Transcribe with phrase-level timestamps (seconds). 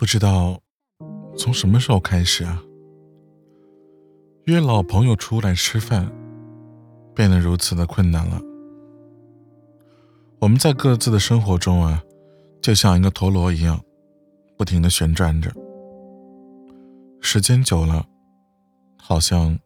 [0.00, 0.58] 不知道
[1.36, 2.62] 从什么时候开始啊，
[4.44, 6.10] 约老朋友出来吃饭
[7.14, 8.40] 变得如此的困难了。
[10.38, 12.02] 我们在各自的生活中啊，
[12.62, 13.78] 就像一个陀螺一样，
[14.56, 15.52] 不停的旋转着。
[17.20, 18.06] 时间久了，
[18.96, 19.58] 好像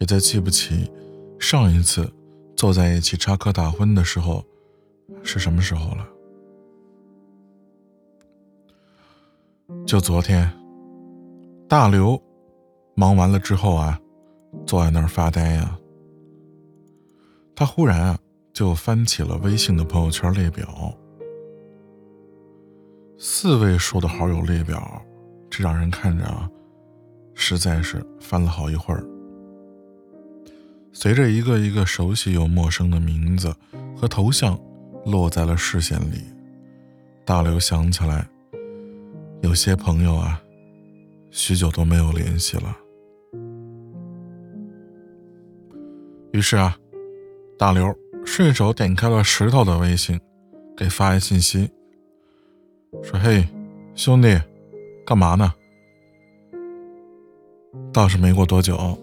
[0.00, 0.90] 也在记不起
[1.38, 2.12] 上一次
[2.56, 4.44] 坐在一起插科打诨的时候
[5.22, 6.04] 是什么时候了。
[9.86, 10.50] 就昨天，
[11.68, 12.18] 大刘
[12.94, 14.00] 忙完了之后啊，
[14.66, 15.78] 坐在那儿发呆呀。
[17.54, 18.18] 他忽然啊，
[18.54, 20.94] 就翻起了微信的朋友圈列表，
[23.18, 25.02] 四位数的好友列表，
[25.50, 26.48] 这让人看着啊，
[27.34, 29.04] 实在是翻了好一会儿。
[30.94, 33.54] 随着一个一个熟悉又陌生的名字
[33.94, 34.58] 和头像
[35.04, 36.24] 落在了视线里，
[37.26, 38.26] 大刘想起来。
[39.40, 40.42] 有些朋友啊，
[41.30, 42.76] 许久都没有联系了。
[46.32, 46.76] 于是啊，
[47.56, 47.94] 大刘
[48.24, 50.20] 顺手点开了石头的微信，
[50.76, 51.70] 给发一信息，
[53.02, 53.48] 说：“嘿，
[53.94, 54.38] 兄弟，
[55.06, 55.54] 干嘛呢？”
[57.92, 58.98] 倒是没过多久，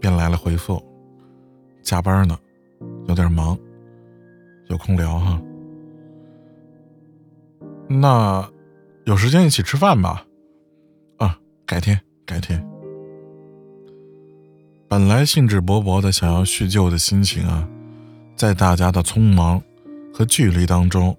[0.00, 0.82] 便来了回复
[1.82, 2.38] ：“加班呢，
[3.08, 3.58] 有点忙，
[4.68, 5.42] 有空聊哈。”
[7.88, 8.48] 那。
[9.06, 10.26] 有时间一起吃饭吧，
[11.18, 12.60] 啊，改天，改天。
[14.88, 17.68] 本来兴致勃勃的想要叙旧的心情啊，
[18.34, 19.62] 在大家的匆忙
[20.12, 21.16] 和距离当中，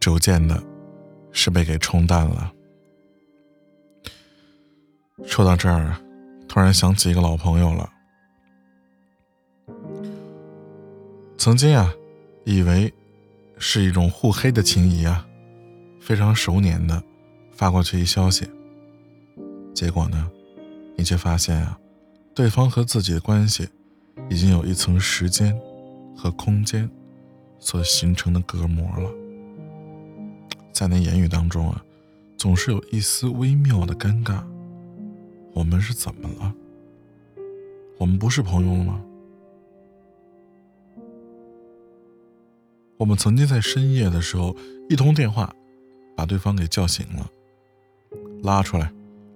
[0.00, 0.62] 逐渐的，
[1.30, 2.50] 是被给冲淡了。
[5.26, 5.94] 说到这儿，
[6.48, 7.90] 突然想起一个老朋友了。
[11.36, 11.92] 曾经啊，
[12.46, 12.90] 以为
[13.58, 15.26] 是一种互黑的情谊啊，
[16.00, 17.02] 非常熟稔的。
[17.60, 18.48] 发过去一消息，
[19.74, 20.30] 结果呢，
[20.96, 21.78] 你却发现啊，
[22.34, 23.68] 对方和自己的关系
[24.30, 25.54] 已经有一层时间
[26.16, 26.90] 和空间
[27.58, 29.10] 所形成的隔膜了。
[30.72, 31.84] 在那言语当中啊，
[32.38, 34.42] 总是有一丝微妙的尴尬。
[35.52, 36.54] 我们是怎么了？
[37.98, 39.04] 我们不是朋友了吗？
[42.96, 44.56] 我们曾经在深夜的时候，
[44.88, 45.54] 一通电话
[46.16, 47.30] 把对方给叫醒了。
[48.42, 48.92] 拉出来，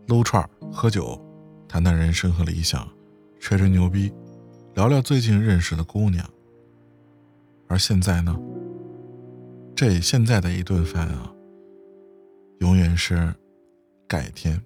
[0.06, 1.20] 撸串喝酒，
[1.68, 2.88] 谈谈人生和理想，
[3.38, 4.12] 吹吹牛逼，
[4.74, 6.28] 聊聊最近认识的姑娘。
[7.68, 8.38] 而现在呢，
[9.76, 11.32] 这现在的一顿饭啊，
[12.60, 13.34] 永远是
[14.08, 14.64] 改天。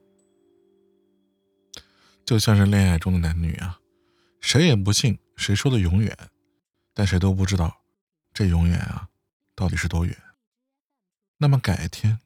[2.24, 3.80] 就像是恋爱中的男女啊，
[4.40, 6.16] 谁也不信谁说的永远，
[6.94, 7.80] 但谁都不知道
[8.32, 9.08] 这永远啊，
[9.56, 10.16] 到底是多远。
[11.38, 12.20] 那么改天，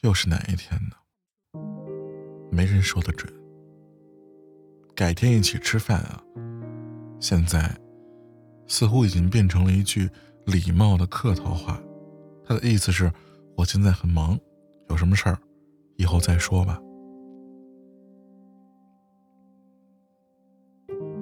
[0.00, 0.96] 又是哪一天呢？
[2.52, 3.32] 没人说得准。
[4.94, 6.22] 改天一起吃饭啊！
[7.18, 7.74] 现在
[8.66, 10.10] 似乎已经变成了一句
[10.44, 11.82] 礼貌的客套话，
[12.44, 13.10] 他的意思是：
[13.56, 14.38] 我现在很忙，
[14.90, 15.38] 有什么事儿
[15.96, 16.78] 以后再说吧。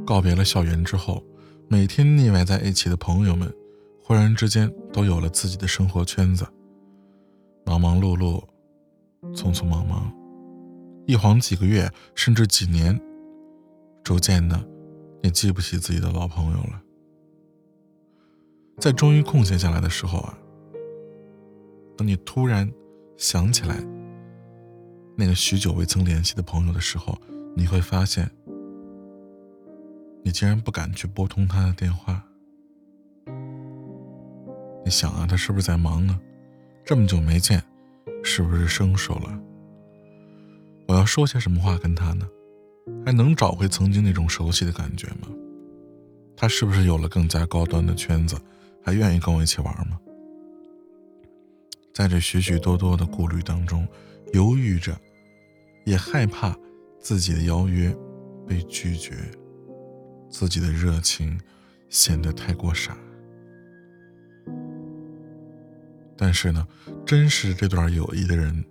[0.05, 1.23] 告别了校园之后，
[1.69, 3.55] 每天腻歪在一起的朋友们，
[4.03, 6.45] 忽然之间都有了自己的生活圈子，
[7.65, 8.43] 忙忙碌碌，
[9.33, 10.13] 匆匆忙忙。
[11.07, 13.01] 一晃几个月，甚至几年，
[14.05, 14.63] 逐渐的，
[15.23, 16.83] 也记不起自己的老朋友了。
[18.79, 20.39] 在终于空闲下来的时候啊，
[21.97, 22.71] 当你突然
[23.17, 23.77] 想起来
[25.17, 27.19] 那个许久未曾联系的朋友的时候，
[27.55, 28.31] 你会发现，
[30.23, 32.25] 你竟然不敢去拨通他的电话。
[34.83, 36.19] 你想啊，他是不是在忙呢？
[36.85, 37.63] 这么久没见，
[38.25, 39.39] 是不是生疏了？
[40.91, 42.29] 我要说些什么话跟他呢？
[43.07, 45.29] 还能找回曾经那种熟悉的感觉吗？
[46.37, 48.37] 他是不是有了更加高端的圈子，
[48.83, 50.01] 还愿意跟我一起玩吗？
[51.95, 53.87] 在这许许多多的顾虑当中，
[54.33, 55.01] 犹豫着，
[55.85, 56.59] 也害怕
[56.99, 57.97] 自己的邀约
[58.45, 59.15] 被拒绝，
[60.29, 61.41] 自己的热情
[61.89, 62.99] 显得太过傻。
[66.17, 66.67] 但是呢，
[67.07, 68.65] 真实这段友谊的人。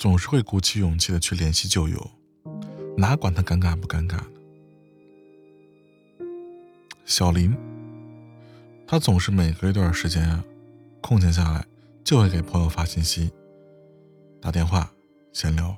[0.00, 2.10] 总是会鼓起勇气的去联系旧友，
[2.96, 4.26] 哪管他尴尬不尴尬呢？
[7.04, 7.54] 小林，
[8.86, 10.42] 他总是每隔一段时间啊，
[11.02, 11.66] 空闲下来
[12.02, 13.30] 就会给朋友发信息、
[14.40, 14.90] 打电话
[15.34, 15.76] 闲聊，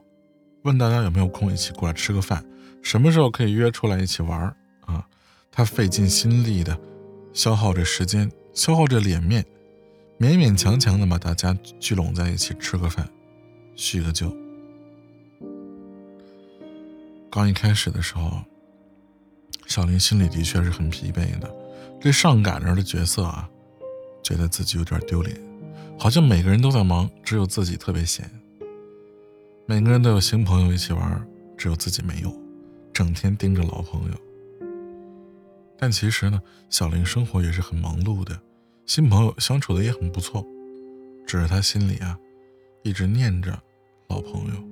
[0.63, 2.47] 问大家有没有空一起过来吃个饭，
[2.81, 5.05] 什么时候可以约出来一起玩啊？
[5.51, 6.79] 他费尽心力的
[7.33, 9.45] 消耗着时间，消耗着脸面，
[10.21, 13.11] 勉勉强强的把大家聚拢在一起吃个饭。
[13.75, 14.35] 叙个旧，
[17.31, 18.43] 刚一开始的时候，
[19.67, 21.51] 小林心里的确是很疲惫的。
[22.01, 23.49] 这上赶着的角色啊，
[24.23, 25.41] 觉得自己有点丢脸，
[25.99, 28.29] 好像每个人都在忙，只有自己特别闲。
[29.67, 31.27] 每个人都有新朋友一起玩，
[31.57, 32.35] 只有自己没有，
[32.93, 34.19] 整天盯着老朋友。
[35.79, 38.39] 但其实呢，小林生活也是很忙碌的，
[38.85, 40.45] 新朋友相处的也很不错，
[41.27, 42.19] 只是他心里啊，
[42.83, 43.61] 一直念着
[44.09, 44.69] 老朋友。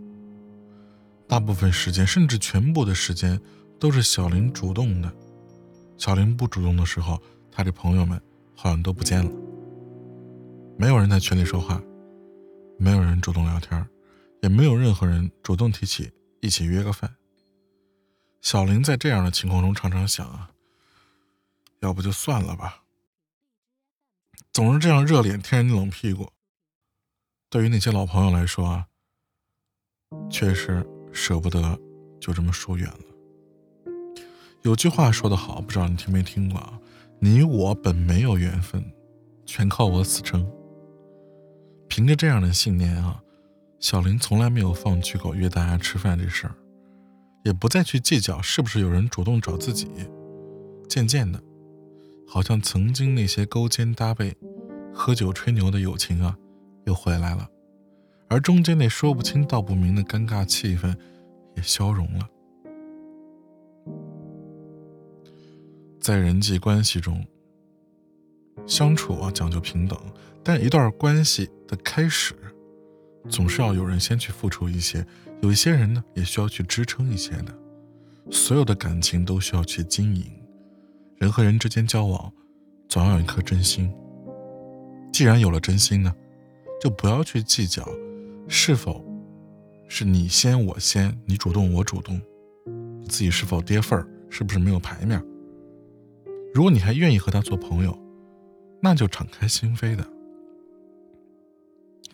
[1.29, 3.41] 大部分时间，甚至全部的时间，
[3.79, 5.13] 都是小林主动的。
[5.97, 7.21] 小林不主动的时候，
[7.53, 8.21] 他的朋友们
[8.57, 9.31] 好像都不见了。
[10.77, 11.81] 没有人在群里说话，
[12.79, 13.87] 没有人主动聊天，
[14.43, 16.11] 也没有任何人主动提起
[16.41, 17.15] 一起约个饭。
[18.41, 20.51] 小林在这样的情况中常常想啊，
[21.81, 22.83] 要不就算了吧。
[24.53, 26.29] 总是这样热脸贴人冷屁股。
[27.51, 28.87] 对于那些老朋友来说啊，
[30.31, 30.87] 确实。
[31.13, 31.77] 舍不得，
[32.21, 33.93] 就这么疏远了。
[34.63, 36.79] 有句话说得好，不知道你听没听过啊？
[37.19, 38.81] 你我本没有缘分，
[39.45, 40.49] 全靠我死撑。
[41.89, 43.21] 凭着这样的信念啊，
[43.81, 46.55] 小林从来没有放弃过约大家吃饭这事儿，
[47.45, 49.89] 也不再去计较是不是有人主动找自己。
[50.89, 51.43] 渐渐的，
[52.25, 54.37] 好像曾经那些勾肩搭背、
[54.95, 56.39] 喝酒吹牛的友情啊，
[56.91, 57.49] 又回来了。
[58.29, 60.95] 而中间那说不清道不明的尴尬气氛
[61.57, 62.29] 也消融了。
[66.01, 67.25] 在人际关系中，
[68.67, 69.99] 相处啊讲究平等，
[70.43, 72.35] 但一段关系的开始，
[73.29, 75.07] 总是要有人先去付出一些，
[75.43, 77.55] 有一些人呢也需要去支撑一些的。
[78.31, 80.25] 所有的感情都需要去经营，
[81.19, 82.33] 人和人之间交往，
[82.89, 83.93] 总要有一颗真心。
[85.13, 86.15] 既然有了真心呢，
[86.81, 87.87] 就不要去计较。
[88.49, 89.05] 是否
[89.89, 92.21] 是你先我先，你主动我主动，
[93.09, 95.23] 自己是否跌份儿，是不是没有牌面？
[96.53, 97.97] 如果你还愿意和他做朋友，
[98.81, 100.05] 那就敞开心扉的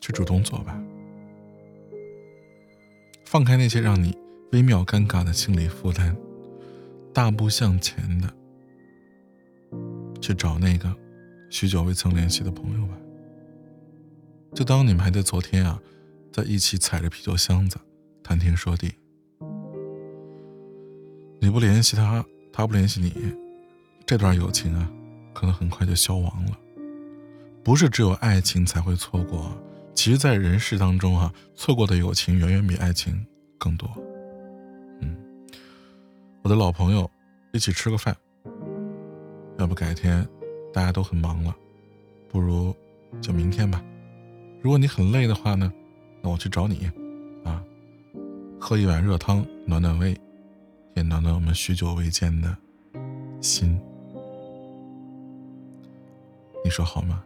[0.01, 0.79] 去主动做吧，
[3.25, 4.15] 放开那些让你
[4.53, 6.15] 微妙尴尬的心理负担，
[7.15, 8.29] 大步向前的
[10.21, 10.95] 去找那个
[11.49, 12.95] 许久未曾联系的朋友吧，
[14.57, 15.79] 就当你们还在昨天啊。
[16.33, 17.79] 在一起踩着啤酒箱子，
[18.23, 18.93] 谈天说地。
[21.41, 22.23] 你不联系他，
[22.53, 23.35] 他不联系你，
[24.05, 24.87] 这段友情啊，
[25.33, 26.59] 可能很快就消亡了。
[27.65, 29.51] 不是只有爱情才会错过，
[29.95, 33.27] 其实，在人世当中啊，错过的友情远远比爱情
[33.57, 33.91] 更多。
[35.01, 35.17] 嗯，
[36.43, 37.11] 我的老朋友，
[37.53, 38.15] 一起吃个饭。
[39.57, 40.29] 要不改天，
[40.71, 41.57] 大家都很忙了，
[42.29, 42.77] 不如
[43.23, 43.83] 就明天吧。
[44.67, 45.73] 如果你很累的话呢？
[46.21, 46.91] 那我去找你，
[47.45, 47.63] 啊，
[48.59, 50.13] 喝一碗热汤暖暖胃，
[50.95, 52.57] 也暖暖我们许久未见的
[53.41, 53.81] 心。
[56.65, 57.23] 你说好吗？